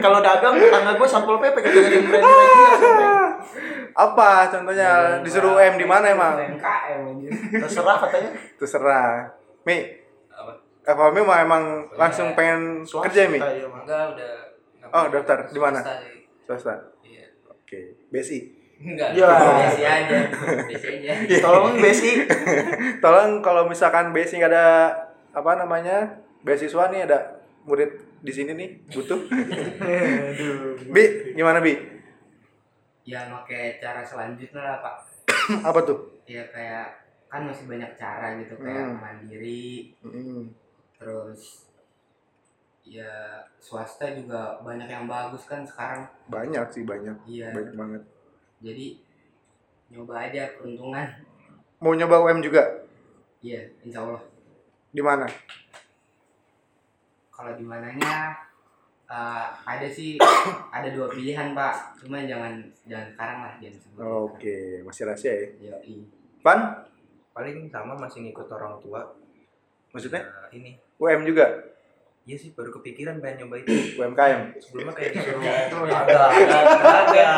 Kalau 0.00 0.18
dagang 0.24 0.54
tetangga 0.56 0.92
gue 0.96 1.08
sampul 1.08 1.36
lagi 1.38 1.70
ya 1.70 1.92
sampai. 2.00 2.20
Apa 3.94 4.30
contohnya? 4.48 5.20
Disuruh 5.20 5.58
UM 5.58 5.74
di 5.76 5.86
mana 5.86 6.14
emang? 6.14 6.34
MKM 6.56 7.00
Terserah 7.60 7.96
katanya. 8.00 8.30
Terserah. 8.56 9.10
Mi, 9.66 9.76
Apa? 10.32 10.52
apa 10.88 11.02
Mi 11.12 11.20
mau 11.20 11.36
emang 11.36 11.84
langsung 12.00 12.32
pengen 12.32 12.80
kerja 12.80 13.28
Mi? 13.28 13.36
Swasta, 13.36 13.52
iya. 13.52 13.66
Enggak 13.68 14.02
udah. 14.16 14.32
Oh, 14.90 15.04
daftar. 15.12 15.38
Di 15.52 15.60
mana? 15.60 15.80
Swasta. 16.48 16.74
Iya. 17.04 17.28
Oke. 17.50 18.08
BSI. 18.08 18.38
Enggak. 18.80 19.12
Ya. 19.12 19.28
biasa 19.28 19.84
aja 19.84 20.16
aja. 20.24 21.36
Tolong 21.44 21.76
basic. 21.76 22.24
Tolong 23.04 23.44
kalau 23.44 23.68
misalkan 23.68 24.16
BSI 24.16 24.40
nggak 24.40 24.52
ada 24.56 24.66
apa 25.30 25.52
namanya 25.56 26.10
beasiswa 26.40 26.88
nih 26.88 27.04
ada 27.04 27.18
murid 27.62 27.90
di 28.20 28.30
sini 28.30 28.52
nih 28.52 28.68
butuh. 28.88 29.20
Bi, 30.94 31.04
gimana 31.32 31.58
Bi? 31.58 31.74
ya 33.02 33.26
pakai 33.26 33.76
cara 33.76 34.00
selanjutnya 34.00 34.60
lah 34.60 34.76
pak 34.78 34.96
apa 35.68 35.80
tuh? 35.82 35.98
ya 36.24 36.46
kayak 36.46 36.86
kan 37.26 37.42
masih 37.42 37.66
banyak 37.66 37.90
cara 37.92 38.38
gitu 38.38 38.54
kayak 38.56 38.86
Hmm. 38.86 38.98
mandiri 38.98 39.96
Hmm. 39.98 40.46
terus 40.94 41.66
ya 42.80 43.10
swasta 43.56 44.12
juga 44.12 44.60
banyak 44.60 44.86
yang 44.86 45.06
bagus 45.06 45.42
kan 45.44 45.62
sekarang 45.62 46.06
Banyak 46.26 46.66
sih 46.68 46.82
banyak, 46.82 47.16
iya 47.24 47.50
banyak 47.50 47.74
banget. 47.74 48.02
jadi 48.60 48.86
nyoba 49.90 50.14
aja 50.22 50.42
peruntungan 50.54 51.06
Mau 51.78 51.96
nyoba 51.96 52.20
UM 52.22 52.38
juga? 52.40 52.62
iya 53.40 53.64
insya 53.80 54.04
Allah 54.04 54.22
Di 54.90 55.02
mana? 55.02 55.26
kalau 57.40 57.56
di 57.56 57.64
mananya 57.64 58.36
eh, 59.08 59.46
ada 59.64 59.88
sih 59.88 60.20
ada 60.76 60.92
dua 60.92 61.08
pilihan 61.08 61.56
pak 61.56 61.96
cuma 61.96 62.20
jangan 62.20 62.60
jangan 62.84 63.08
sekarang 63.16 63.38
lah 63.40 63.52
jangan 63.56 63.80
sebut 63.80 64.00
Oke, 64.28 64.56
masih 64.84 65.02
rahasia 65.08 65.32
ya. 65.32 65.48
Yoi. 65.72 66.04
Pan? 66.44 66.84
Paling 67.32 67.72
sama 67.72 67.96
masih 67.96 68.28
ngikut 68.28 68.44
orang 68.52 68.76
tua. 68.84 69.00
Maksudnya 69.96 70.20
Nah, 70.20 70.52
ini. 70.52 70.76
UM 71.00 71.24
juga? 71.24 71.48
Iya 72.28 72.36
sih 72.36 72.52
baru 72.52 72.68
kepikiran 72.76 73.24
pengen 73.24 73.48
nyoba 73.48 73.64
itu. 73.64 73.96
UMKM? 73.96 74.40
Sebelumnya 74.60 74.92
kayak 74.92 75.10
disuruh 75.16 75.40
Agak. 75.40 76.28
Agak. 76.84 77.28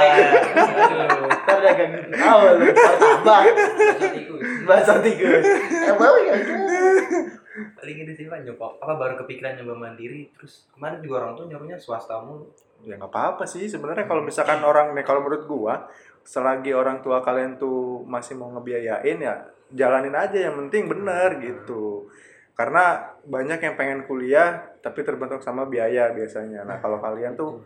Aduh. 0.58 1.30
Ntar 1.30 1.58
dagang 1.62 1.92
awal 2.18 2.52
lu. 2.58 2.66
Martabak. 2.74 3.42
Bahasa 3.54 4.06
tikus. 4.10 4.42
Bahasa 4.66 4.94
tikus. 4.98 5.46
Eh, 5.70 5.94
bau 5.94 6.16
ya. 6.26 6.34
Paling 7.52 7.96
ini 8.08 8.12
sih 8.16 8.26
pak 8.28 8.48
nyoba 8.48 8.80
apa 8.80 8.94
baru 8.96 9.14
kepikiran 9.24 9.60
nyoba 9.60 9.74
mandiri 9.88 10.32
terus 10.32 10.64
kemarin 10.72 11.04
juga 11.04 11.14
orang 11.24 11.32
tuh 11.36 11.44
nyuruhnya 11.52 11.76
swasta 11.76 12.20
mulu. 12.24 12.48
Ya 12.82 12.98
nggak 12.98 13.12
apa-apa 13.12 13.44
sih. 13.44 13.68
Sebenarnya 13.68 14.08
kalau 14.08 14.24
misalkan 14.24 14.64
orang 14.64 14.96
nih 14.96 15.04
kalau 15.04 15.22
menurut 15.22 15.44
gua 15.46 15.74
selagi 16.22 16.72
orang 16.72 17.02
tua 17.02 17.20
kalian 17.20 17.58
tuh 17.58 18.02
masih 18.06 18.38
mau 18.38 18.50
ngebiayain 18.56 19.18
ya 19.20 19.34
jalanin 19.70 20.16
aja. 20.16 20.50
Yang 20.50 20.56
penting 20.66 20.82
bener 20.88 21.28
gitu. 21.38 22.08
Karena 22.52 23.00
banyak 23.24 23.58
yang 23.60 23.74
pengen 23.76 24.00
kuliah 24.04 24.60
tapi 24.80 25.04
terbentuk 25.04 25.44
sama 25.44 25.68
biaya 25.68 26.10
biasanya. 26.10 26.64
Nah 26.64 26.80
kalau 26.80 26.98
kalian 26.98 27.36
tuh 27.36 27.62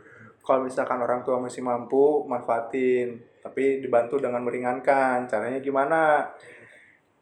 kalau 0.46 0.62
misalkan 0.62 1.02
orang 1.02 1.26
tua 1.26 1.42
masih 1.42 1.58
mampu 1.66 2.22
manfaatin 2.30 3.18
tapi 3.42 3.82
dibantu 3.82 4.22
dengan 4.22 4.46
meringankan 4.46 5.26
caranya 5.26 5.58
gimana 5.58 6.30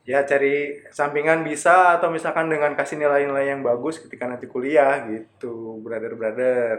ya 0.04 0.20
cari 0.22 0.84
sampingan 0.92 1.40
bisa 1.40 1.96
atau 1.96 2.12
misalkan 2.12 2.52
dengan 2.52 2.76
kasih 2.76 3.00
nilai-nilai 3.00 3.48
yang 3.48 3.64
bagus 3.64 3.98
ketika 3.98 4.28
nanti 4.28 4.44
kuliah 4.44 5.08
gitu 5.08 5.80
brother 5.80 6.12
brother 6.12 6.76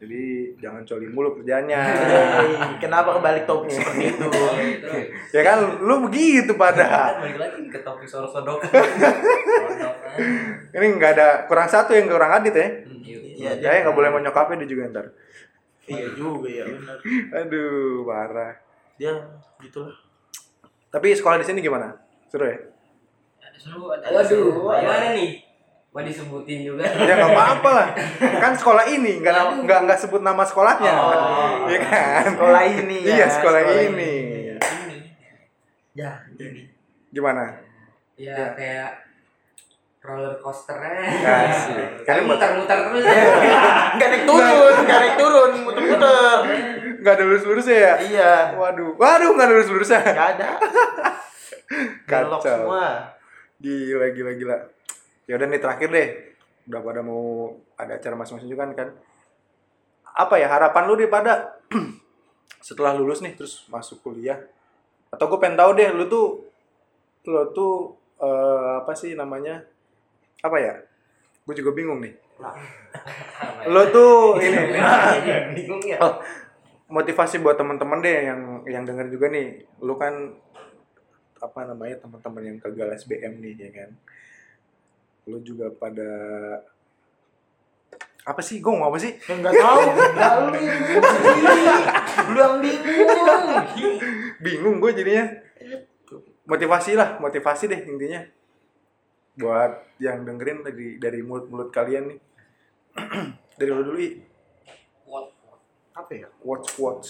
jadi 0.00 0.56
jangan 0.56 0.82
coli 0.82 1.06
mulu 1.06 1.36
kerjanya 1.36 1.84
Kenapa 2.82 3.20
kebalik 3.20 3.44
topik 3.44 3.68
seperti 3.68 4.16
itu? 4.16 4.26
Ya 5.36 5.44
kan 5.44 5.60
lu 5.78 6.08
begitu 6.08 6.56
pada 6.56 6.82
kan 7.14 7.22
balik 7.22 7.38
lagi 7.38 7.62
ke 7.68 7.78
topik 7.84 8.08
soal 8.08 8.26
sodok 8.26 8.58
Pondok, 8.64 9.94
kan. 10.02 10.74
ini 10.74 10.86
nggak 10.98 11.12
ada 11.14 11.28
kurang 11.46 11.70
satu 11.70 11.94
yang 11.94 12.10
kurang 12.10 12.32
adit 12.32 12.50
ya 12.56 12.68
Iya, 13.40 13.50
ya 13.60 13.86
nggak 13.86 13.94
boleh 13.94 14.10
mau 14.10 14.18
nyokapnya 14.18 14.64
dia 14.64 14.68
juga 14.68 14.90
ntar 14.90 15.06
Iya 15.86 16.10
juga 16.12 16.48
ya 16.50 16.64
benar. 16.66 16.98
aduh 17.38 18.02
parah 18.02 18.52
Dia 18.98 19.14
gitulah. 19.62 19.94
Tapi 20.90 21.06
sekolah 21.10 21.38
di 21.38 21.46
sini 21.46 21.58
gimana 21.58 21.94
seru 22.26 22.44
ya 22.44 22.58
Ada 23.40 23.56
seru, 23.56 23.88
ada 23.88 24.06
waduh 24.06 24.26
seru. 24.26 24.50
gimana 24.68 25.06
nih 25.12 25.30
mau 25.88 26.00
disebutin 26.00 26.60
juga 26.64 26.86
ya 27.08 27.14
nggak 27.16 27.30
apa-apa 27.32 27.70
lah 27.72 27.88
kan 28.36 28.52
sekolah 28.52 28.84
ini 28.84 29.18
nggak 29.18 29.34
nggak 29.64 29.78
nggak 29.84 29.98
sebut 29.98 30.20
nama 30.20 30.42
sekolahnya 30.42 30.92
Oh. 30.92 31.66
iya 31.66 31.78
kan 31.80 32.24
Sekolah 32.28 32.62
ini 32.64 32.98
ya. 33.04 33.10
iya 33.12 33.26
sekolah 33.28 33.60
ini 33.60 33.86
Ini. 33.90 34.98
Ya, 35.92 36.10
ini. 36.32 36.70
gimana 37.10 37.58
ya 38.14 38.30
Ya. 38.30 38.46
kayak 38.52 38.90
roller 40.00 40.32
coasternya 40.36 40.96
Kasih. 41.20 41.76
tapi 41.98 42.06
Karena 42.06 42.20
buat 42.24 42.38
muter-muter 42.38 42.78
terus 42.80 43.04
Enggak 43.90 44.08
naik 44.08 44.24
turun, 44.24 44.74
enggak 44.78 44.98
naik 44.98 45.16
turun, 45.16 45.50
muter-muter. 45.60 46.36
Nggak 47.00 47.14
ada 47.16 47.24
lurus 47.24 47.44
lurusnya 47.48 47.76
ya. 47.76 47.94
Iya, 48.00 48.32
Waduh, 48.54 48.94
waduh 49.00 49.30
nggak 49.34 49.46
ada 49.48 49.54
lurus 49.56 49.70
lurusnya. 49.72 50.00
enggak 50.04 50.28
ada. 50.36 50.48
Kacau. 52.10 52.40
semua. 52.42 53.14
Gila, 53.60 54.06
gila, 54.12 54.32
gila. 54.34 54.56
Ya 55.24 55.38
udah 55.38 55.46
nih 55.46 55.60
terakhir 55.62 55.88
deh. 55.88 56.08
Udah 56.66 56.80
pada 56.82 57.00
mau 57.00 57.54
ada 57.78 57.96
acara 57.96 58.14
masing-masing 58.18 58.50
juga 58.50 58.66
kan. 58.74 58.88
Apa 60.10 60.36
ya 60.36 60.50
harapan 60.50 60.82
lu 60.90 60.98
deh 60.98 61.06
pada 61.06 61.60
setelah 62.66 62.92
lulus 62.92 63.22
nih 63.22 63.38
terus 63.38 63.64
masuk 63.70 64.02
kuliah? 64.02 64.40
Atau 65.10 65.30
gue 65.30 65.38
pengen 65.38 65.58
tahu 65.58 65.70
deh 65.78 65.90
lu 65.94 66.04
tuh 66.10 66.42
lu 67.30 67.42
tuh 67.54 67.94
eh, 68.18 68.70
apa 68.82 68.92
sih 68.92 69.14
namanya? 69.14 69.62
Apa 70.42 70.56
ya? 70.58 70.74
Gue 71.46 71.54
juga 71.54 71.70
bingung 71.70 72.02
nih. 72.02 72.14
Lu 73.70 73.82
tuh 73.92 74.34
ini 74.42 74.58
bingung 75.54 75.82
ya 75.84 76.00
Oh, 76.00 76.16
motivasi 76.90 77.38
buat 77.38 77.54
teman-teman 77.54 78.02
deh 78.02 78.18
yang 78.26 78.40
yang 78.66 78.82
denger 78.82 79.06
juga 79.08 79.30
nih. 79.30 79.62
Lu 79.78 79.94
kan 79.94 80.34
apa 81.40 81.60
namanya 81.64 82.02
teman-teman 82.04 82.42
yang 82.44 82.56
gagal 82.60 83.06
SBM 83.06 83.40
nih 83.40 83.54
ya 83.56 83.70
kan. 83.72 83.90
Lu 85.30 85.38
juga 85.40 85.70
pada 85.70 86.10
apa 88.26 88.40
sih? 88.44 88.60
Gue 88.60 88.74
mau 88.74 88.90
apa 88.90 88.98
sih? 89.00 89.16
Enggak 89.30 89.54
tahu, 89.56 89.80
enggak 89.86 90.32
lu 90.36 90.50
yang 90.58 90.74
bingung 90.76 91.06
sendiri. 91.08 91.62
Lu 92.28 92.38
yang 92.38 92.56
bingung. 92.60 93.08
Bingung 94.42 94.76
gue 94.82 94.90
jadinya. 94.92 95.24
Motivasi 96.44 96.92
lah, 96.98 97.16
motivasi 97.22 97.64
deh 97.70 97.80
intinya. 97.86 98.20
Buat 99.38 99.96
yang 100.02 100.26
dengerin 100.26 100.66
dari 100.66 100.98
dari 100.98 101.20
mulut-mulut 101.22 101.70
kalian 101.70 102.12
nih. 102.12 102.20
dari 103.58 103.70
lu 103.70 103.82
dulu, 103.86 103.98
I. 104.02 104.29
Apa 105.92 106.12
ya? 106.14 106.28
Watch 106.40 106.76
watch. 106.76 107.08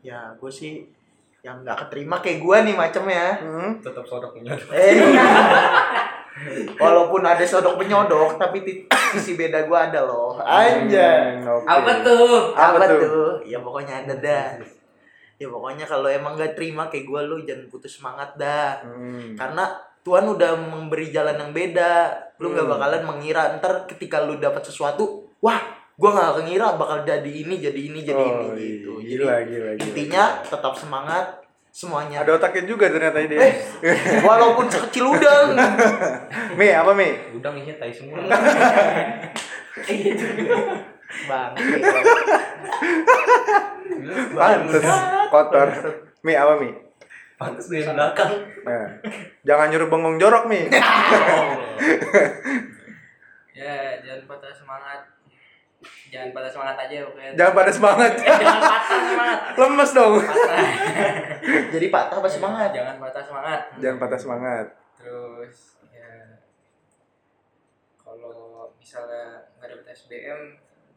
Ya, 0.00 0.32
gue 0.34 0.48
sih 0.48 0.86
yang 1.42 1.60
nggak 1.60 1.86
keterima 1.86 2.22
kayak 2.22 2.38
gue 2.38 2.56
nih 2.64 2.74
macamnya. 2.74 3.26
Hmm. 3.36 3.70
tetap 3.78 4.04
sodok 4.04 4.32
menyodok 4.32 4.70
Eh. 4.70 4.94
Walaupun 6.74 7.20
ada 7.20 7.44
sodok 7.44 7.76
penyodok, 7.76 8.40
tapi 8.40 8.88
sisi 9.12 9.36
beda 9.36 9.68
gue 9.68 9.78
ada 9.78 10.00
loh. 10.02 10.40
Anjay. 10.40 11.36
Hmm, 11.38 11.60
oke. 11.60 11.66
apa 11.66 11.92
tuh 12.00 12.56
Apa 12.56 12.76
Apa, 12.78 12.84
tuh? 12.88 13.00
tuh? 13.00 13.30
Ya 13.44 13.58
pokoknya 13.60 13.94
ada 14.02 14.14
dah. 14.16 14.46
Ya 15.36 15.46
pokoknya 15.46 15.84
kalau 15.84 16.08
emang 16.08 16.38
gak 16.38 16.54
terima 16.54 16.86
kayak 16.86 17.04
gue 17.04 17.20
lu 17.22 17.36
jangan 17.42 17.66
putus 17.68 17.98
semangat 17.98 18.32
dah. 18.34 18.80
Hmm. 18.80 19.36
Karena 19.36 19.64
Tuhan 20.02 20.24
udah 20.24 20.50
memberi 20.56 21.12
jalan 21.12 21.36
yang 21.36 21.52
beda. 21.52 22.10
Lu 22.40 22.50
nggak 22.50 22.64
Hmm. 22.64 22.74
bakalan 22.74 23.02
mengira 23.04 23.42
ntar 23.58 23.84
ketika 23.84 24.18
lu 24.18 24.38
dapat 24.38 24.64
sesuatu, 24.64 25.28
wah, 25.38 25.60
gua 25.94 26.10
nggak 26.10 26.32
mengira 26.40 26.66
bakal 26.74 26.98
jadi 27.02 27.30
ini, 27.30 27.54
jadi 27.56 27.80
ini, 27.88 28.00
jadi 28.02 28.16
Oh, 28.16 28.26
ini 28.26 28.48
iya. 28.58 28.80
gitu. 28.80 28.92
Jadi 28.98 29.08
Gila, 29.12 29.36
gila, 29.44 29.70
gila. 29.76 29.82
intinya 29.82 30.24
tetap 30.40 30.72
semangat 30.72 31.24
semuanya. 31.68 32.20
Ada 32.20 32.36
otaknya 32.36 32.62
juga 32.66 32.88
ternyata 32.88 33.18
ini. 33.18 33.36
Eh, 33.36 33.54
walaupun 34.20 34.68
sekecil 34.68 35.08
udang. 35.08 35.52
Mi, 36.58 36.68
apa 36.68 36.92
Mi? 36.92 37.08
udang 37.32 37.56
isinya 37.56 37.76
tai 37.78 37.92
semua 37.92 38.20
Bang. 41.22 41.52
Pantes 44.32 44.84
kotor. 45.28 45.68
Mi, 46.20 46.32
apa 46.32 46.56
Mi? 46.56 46.70
pantas 47.34 47.66
dari 47.66 47.82
belakang 47.82 48.30
Nah, 48.62 48.86
jangan 49.42 49.66
nyuruh 49.66 49.90
bengong 49.90 50.16
jorok 50.16 50.46
Mi. 50.46 50.62
Ya, 53.52 54.00
jangan 54.00 54.24
patah 54.26 54.48
semangat. 54.50 55.11
Jangan 56.12 56.28
patah 56.36 56.50
semangat 56.52 56.76
aja 56.76 56.96
pokoknya. 57.08 57.30
Jangan 57.40 57.52
pada 57.56 57.72
semangat. 57.72 58.12
jangan 58.20 58.60
patah 58.60 59.00
semangat. 59.08 59.38
Lemes 59.56 59.90
dong. 59.96 60.14
Patah. 60.20 60.58
Jadi 61.72 61.86
patah 61.88 62.16
apa 62.20 62.28
semangat? 62.28 62.68
Jangan 62.76 62.96
patah 63.00 63.24
semangat. 63.24 63.60
Jangan 63.80 63.96
patah 63.96 64.20
semangat. 64.20 64.66
Terus 65.00 65.56
ya 65.88 66.12
kalau 67.96 68.68
misalnya 68.76 69.48
nggak 69.56 69.68
dapet 69.72 69.86
SBM 69.96 70.40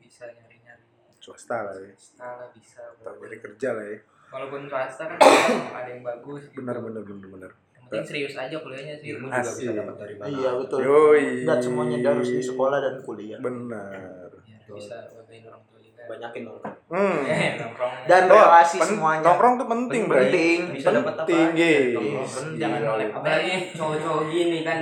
bisa 0.04 0.28
nyari-nyari 0.28 0.84
Swasta 1.24 1.58
lah 1.64 1.74
ya. 1.80 1.90
swasta 1.96 2.28
lah 2.36 2.48
bisa. 2.52 2.84
Atau 3.00 3.16
nyari 3.16 3.40
kerja 3.40 3.70
lah 3.72 3.86
ya. 3.88 3.98
Walaupun 4.36 4.68
swasta 4.68 5.04
kan 5.08 5.18
ada 5.80 5.90
yang 5.96 6.04
bagus. 6.04 6.52
gitu. 6.52 6.60
Benar, 6.60 6.84
benar, 6.84 7.02
benar, 7.08 7.28
benar. 7.32 7.52
Yang 7.72 7.84
penting 7.88 8.04
serius 8.04 8.36
aja 8.36 8.56
kuliahnya 8.60 8.96
sih. 9.00 9.16
ilmu 9.16 9.32
juga 9.32 9.48
bisa 9.48 9.72
dapat 9.72 9.96
dari 9.96 10.16
mana 10.20 10.28
Iya 10.28 10.50
betul. 10.60 10.80
Yoi. 10.84 11.26
Dan 11.48 11.58
semuanya 11.64 11.98
harus 12.04 12.30
di 12.36 12.44
sekolah 12.44 12.78
dan 12.84 12.96
kuliah. 13.00 13.40
Benar. 13.40 14.44
Ya, 14.66 14.74
bisa 14.74 14.96
bagain 15.12 15.44
orang 15.44 15.62
tua 15.64 15.80
juga. 15.80 16.02
banyakin 16.06 16.42
dong 16.44 16.58
Hmm. 16.86 17.18
Eh, 17.28 17.52
nongkrong. 17.56 17.94
Dan 18.06 18.22
Tuh, 18.26 18.38
relasi 18.40 18.78
pen- 18.78 18.90
semuanya. 18.92 19.24
Nongkrong 19.24 19.54
tuh 19.56 19.68
penting. 19.68 20.04
Penting. 20.06 20.60
bisa 20.72 20.90
dapat 20.92 21.14
apa 21.14 21.22
Penting, 21.24 21.48
aja 21.52 21.66
iya. 21.66 21.80
nongkrong. 21.92 22.26
Iya. 22.26 22.58
Jangan 22.58 22.80
nolep 22.84 23.10
apalagi 23.12 23.52
cowok-cowok 23.72 24.24
gini 24.28 24.60
kan. 24.62 24.78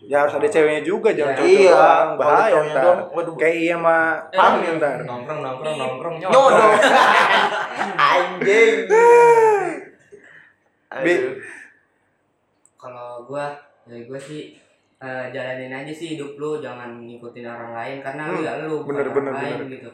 Ya 0.00 0.16
harus 0.20 0.30
ada 0.32 0.46
ceweknya 0.48 0.82
juga, 0.82 1.10
jangan 1.10 1.34
Iya. 1.34 1.40
cowok 1.40 1.50
Iya, 1.50 1.72
doang. 1.72 2.08
Bahaya 2.14 2.60
ntar. 2.64 2.96
waduh. 3.10 3.34
Kayak 3.34 3.56
iya 3.58 3.76
mah 3.76 4.02
Eh, 4.24 4.36
pam 4.36 4.52
ntar. 4.72 4.98
nongkrong 5.02 5.40
nongkrong 5.40 5.76
nongkrong 5.76 6.14
Nyodok. 6.20 6.70
Anjing. 8.08 8.76
Bi. 10.88 11.14
Aduh. 11.14 11.36
kalau 12.76 13.26
gua 13.26 13.52
dari 13.82 14.06
gua 14.06 14.16
sih 14.16 14.54
eh, 14.98 15.24
jalanin 15.30 15.70
aja 15.72 15.90
sih 15.90 16.14
hidup 16.14 16.34
lu 16.34 16.58
jangan 16.58 16.98
ngikutin 16.98 17.44
orang 17.44 17.70
lain 17.72 17.96
karena 18.00 18.22
lu 18.26 18.34
Hmm, 18.34 18.44
ya 18.44 18.52
lu 18.60 18.74
bukan 18.82 18.90
bener, 18.92 19.04
orang 19.04 19.16
bener, 19.16 19.32
lain 19.32 19.58
gitu 19.70 19.90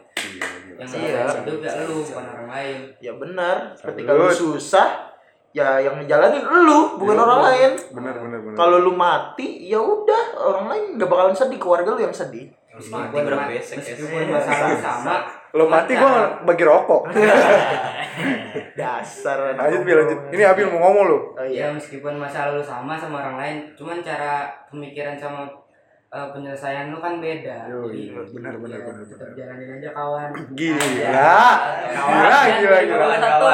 yang 0.75 0.89
Iya. 0.91 1.13
ngelakuin 1.23 1.45
hidup 1.45 1.61
ya 1.61 1.73
lu 1.85 1.97
bukan 2.03 2.25
orang 2.27 2.49
lain 2.49 2.79
Ya 2.99 3.13
benar. 3.15 3.57
Ketika 3.77 4.11
lu 4.11 4.27
susah, 4.27 4.89
ya 5.51 5.79
yang 5.79 5.95
ngejalanin 5.97 6.43
lu, 6.43 6.97
bukan 6.97 7.15
Iya, 7.15 7.23
orang 7.23 7.39
bener. 7.39 7.49
lain. 7.53 7.73
Benar, 7.93 8.15
benar, 8.19 8.39
benar. 8.43 8.57
Kalau 8.57 8.77
lu 8.81 8.93
mati, 8.93 9.49
ya 9.63 9.79
udah, 9.79 10.25
orang 10.35 10.67
lain 10.67 10.85
gak 10.97 11.07
bakalan 11.07 11.31
sedih, 11.33 11.59
keluarga 11.59 11.89
lu 11.91 12.01
yang 12.01 12.13
sedih. 12.13 12.49
mati 12.75 12.83
meskipun 12.83 13.23
berapa 13.23 13.39
ma- 13.39 13.53
besek 13.55 13.77
ya 13.79 13.95
meskipun 13.95 14.27
masalah 14.35 14.75
sama 14.75 15.15
lo 15.55 15.65
mati 15.65 15.95
gua 15.95 16.43
bagi 16.43 16.65
rokok. 16.67 17.03
Dasar. 18.79 19.55
lanjut, 19.55 19.81
Bil, 19.83 19.97
lanjut. 19.97 20.19
Ini 20.31 20.43
Abil 20.45 20.67
mau 20.69 20.83
ngomong 20.85 21.05
lo. 21.07 21.19
Oh 21.33 21.43
ya 21.43 21.47
iya. 21.47 21.67
meskipun 21.71 22.19
masalah 22.19 22.55
lu 22.55 22.63
sama 22.63 22.95
sama 22.95 23.23
orang 23.23 23.37
lain 23.39 23.57
cuman 23.75 23.99
cara 23.99 24.51
pemikiran 24.67 25.15
sama 25.15 25.47
eh, 26.11 26.27
penyelesaian 26.31 26.91
lu 26.91 26.99
kan 26.99 27.19
beda 27.19 27.67
Yo, 27.67 27.87
Jadi, 27.87 28.11
iya, 28.11 28.23
benar, 28.31 28.55
benar, 28.55 28.79
ya, 28.79 28.87
benar, 28.87 29.03
tetap 29.03 29.19
benar. 29.19 29.35
jalanin 29.35 29.69
aja 29.73 29.91
kawan 29.91 30.31
Gila. 30.55 31.31
Kawan. 31.91 32.19
Gila, 32.19 32.41
gila, 32.59 32.79
gila. 32.83 33.05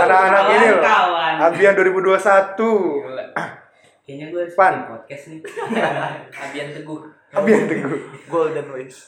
Anak-anak 0.05 0.45
ini 0.51 0.67
loh. 0.69 0.83
Kawan. 0.83 1.35
Abian 1.41 1.75
2021. 1.77 2.57
Gila. 2.61 3.25
kayaknya 4.01 4.27
gue 4.27 4.41
harus 4.43 4.57
Pan. 4.57 4.73
bikin 4.75 4.89
podcast 4.91 5.25
nih 5.27 5.39
Abian 6.45 6.69
teguh. 6.75 7.01
Abian 7.31 7.63
teguh. 7.65 8.01
Golden 8.27 8.67
Ways. 8.73 8.99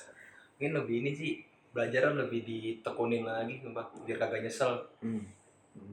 mungkin 0.53 0.79
lebih 0.79 0.97
ini 1.03 1.11
sih 1.11 1.33
belajar 1.73 2.13
lebih 2.13 2.41
ditekunin 2.43 3.23
lagi 3.23 3.59
sumpah 3.59 3.85
biar 4.03 4.19
kagak 4.19 4.41
nyesel 4.43 4.77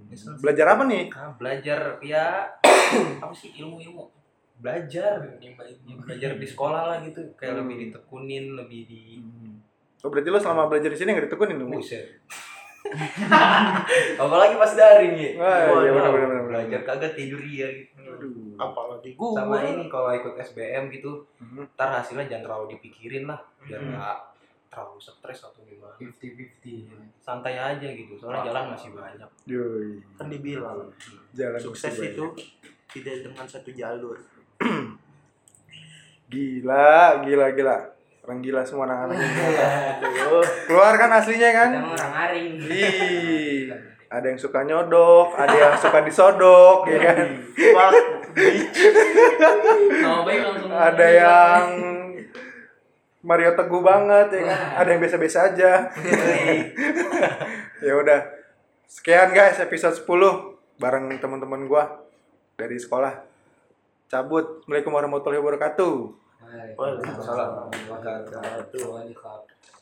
nyesel 0.05 0.35
sih. 0.35 0.41
Belajar 0.41 0.65
apa 0.69 0.83
nih? 0.85 1.07
ah, 1.09 1.31
belajar 1.33 1.79
ya 1.99 2.43
apa 3.23 3.31
sih 3.31 3.55
ilmu 3.55 3.79
ilmu 3.79 4.03
belajar 4.55 5.23
belajar 5.97 6.35
di 6.35 6.43
sekolah 6.43 6.81
lah 6.85 6.97
gitu 7.01 7.23
kayak 7.33 7.55
Hmm. 7.55 7.59
lebih 7.63 7.75
ditekunin 7.87 8.45
lebih 8.55 8.81
di 8.85 9.01
Oh, 9.99 10.07
berarti 10.07 10.27
lo 10.27 10.35
selama 10.35 10.67
belajar 10.67 10.87
di 10.87 10.95
sini 10.95 11.11
nggak 11.11 11.27
ditekunin 11.27 11.55
dong? 11.57 11.71
buset 11.73 12.03
apalagi 14.17 14.55
pas 14.55 14.71
daring 14.73 15.13
ya 15.13 15.29
Wah, 15.37 15.79
iya, 15.79 15.91
benar, 15.91 16.09
benar, 16.09 16.27
benar, 16.29 16.43
belajar 16.45 16.79
kagak 16.81 17.13
tidur 17.13 17.39
ya 17.41 17.67
gitu 17.69 17.99
Aduh. 17.99 18.55
Apalagi 18.57 19.13
gua. 19.13 19.35
sama 19.37 19.59
ini 19.61 19.87
kalau 19.87 20.11
ikut 20.11 20.35
SBM 20.35 20.87
gitu 20.89 21.23
Hmm. 21.37 21.63
ntar 21.69 21.89
hasilnya 21.93 22.25
jangan 22.25 22.43
terlalu 22.45 22.65
dipikirin 22.75 23.23
lah 23.25 23.39
biar 23.61 23.79
Hmm. 23.79 23.91
nggak 23.93 24.17
terlalu 24.69 25.01
stres 25.01 25.41
atau 25.41 25.65
gimana 25.65 25.97
fifty 25.97 26.37
fifty 26.37 26.85
santai 27.17 27.57
aja 27.57 27.87
gitu 27.89 28.13
soalnya 28.15 28.53
jalan 28.53 28.63
masih 28.77 28.93
banyak 28.93 29.29
Yoi. 29.49 29.97
Kan 30.13 30.29
dibilang, 30.29 30.85
Jalan 31.33 31.57
sukses 31.57 31.93
itu 31.97 32.25
tidak 32.89 33.15
dengan 33.25 33.45
satu 33.49 33.73
jalur. 33.73 34.17
Gila, 36.29 37.25
gila, 37.25 37.57
gila. 37.57 37.77
Orang 38.21 38.45
gila 38.45 38.61
semua 38.61 38.85
anak-anak. 38.85 39.17
Aduh. 39.17 40.45
Keluar 40.69 40.93
kan 40.93 41.09
aslinya 41.17 41.49
kan? 41.49 41.69
kita 41.73 41.89
orang 41.89 42.13
aring 42.29 42.53
ada 44.09 44.25
yang 44.25 44.41
suka 44.41 44.65
nyodok, 44.65 45.37
ada 45.37 45.53
yang 45.53 45.77
suka 45.77 46.01
disodok, 46.01 46.89
ya 46.89 47.13
kan? 47.13 47.29
Langsung. 50.05 50.69
Ada 50.73 51.07
yang 51.13 51.61
Mario 53.19 53.51
Teguh 53.51 53.83
banget, 53.83 54.27
ya 54.31 54.41
kan? 54.47 54.59
Ada 54.79 54.89
yang 54.95 55.01
biasa-biasa 55.03 55.39
aja. 55.51 55.71
ya 57.85 57.93
udah. 57.99 58.21
Sekian 58.89 59.35
guys 59.35 59.59
episode 59.59 59.93
10 59.93 60.07
bareng 60.79 61.11
teman-teman 61.19 61.67
gua 61.67 61.99
dari 62.55 62.79
sekolah. 62.79 63.19
Cabut. 64.09 64.63
Assalamualaikum 64.63 64.91
warahmatullahi 64.95 65.41
wabarakatuh. 65.43 65.93
Waalaikumsalam. 66.79 67.69
warahmatullahi 67.91 69.13
wabarakatuh 69.13 69.78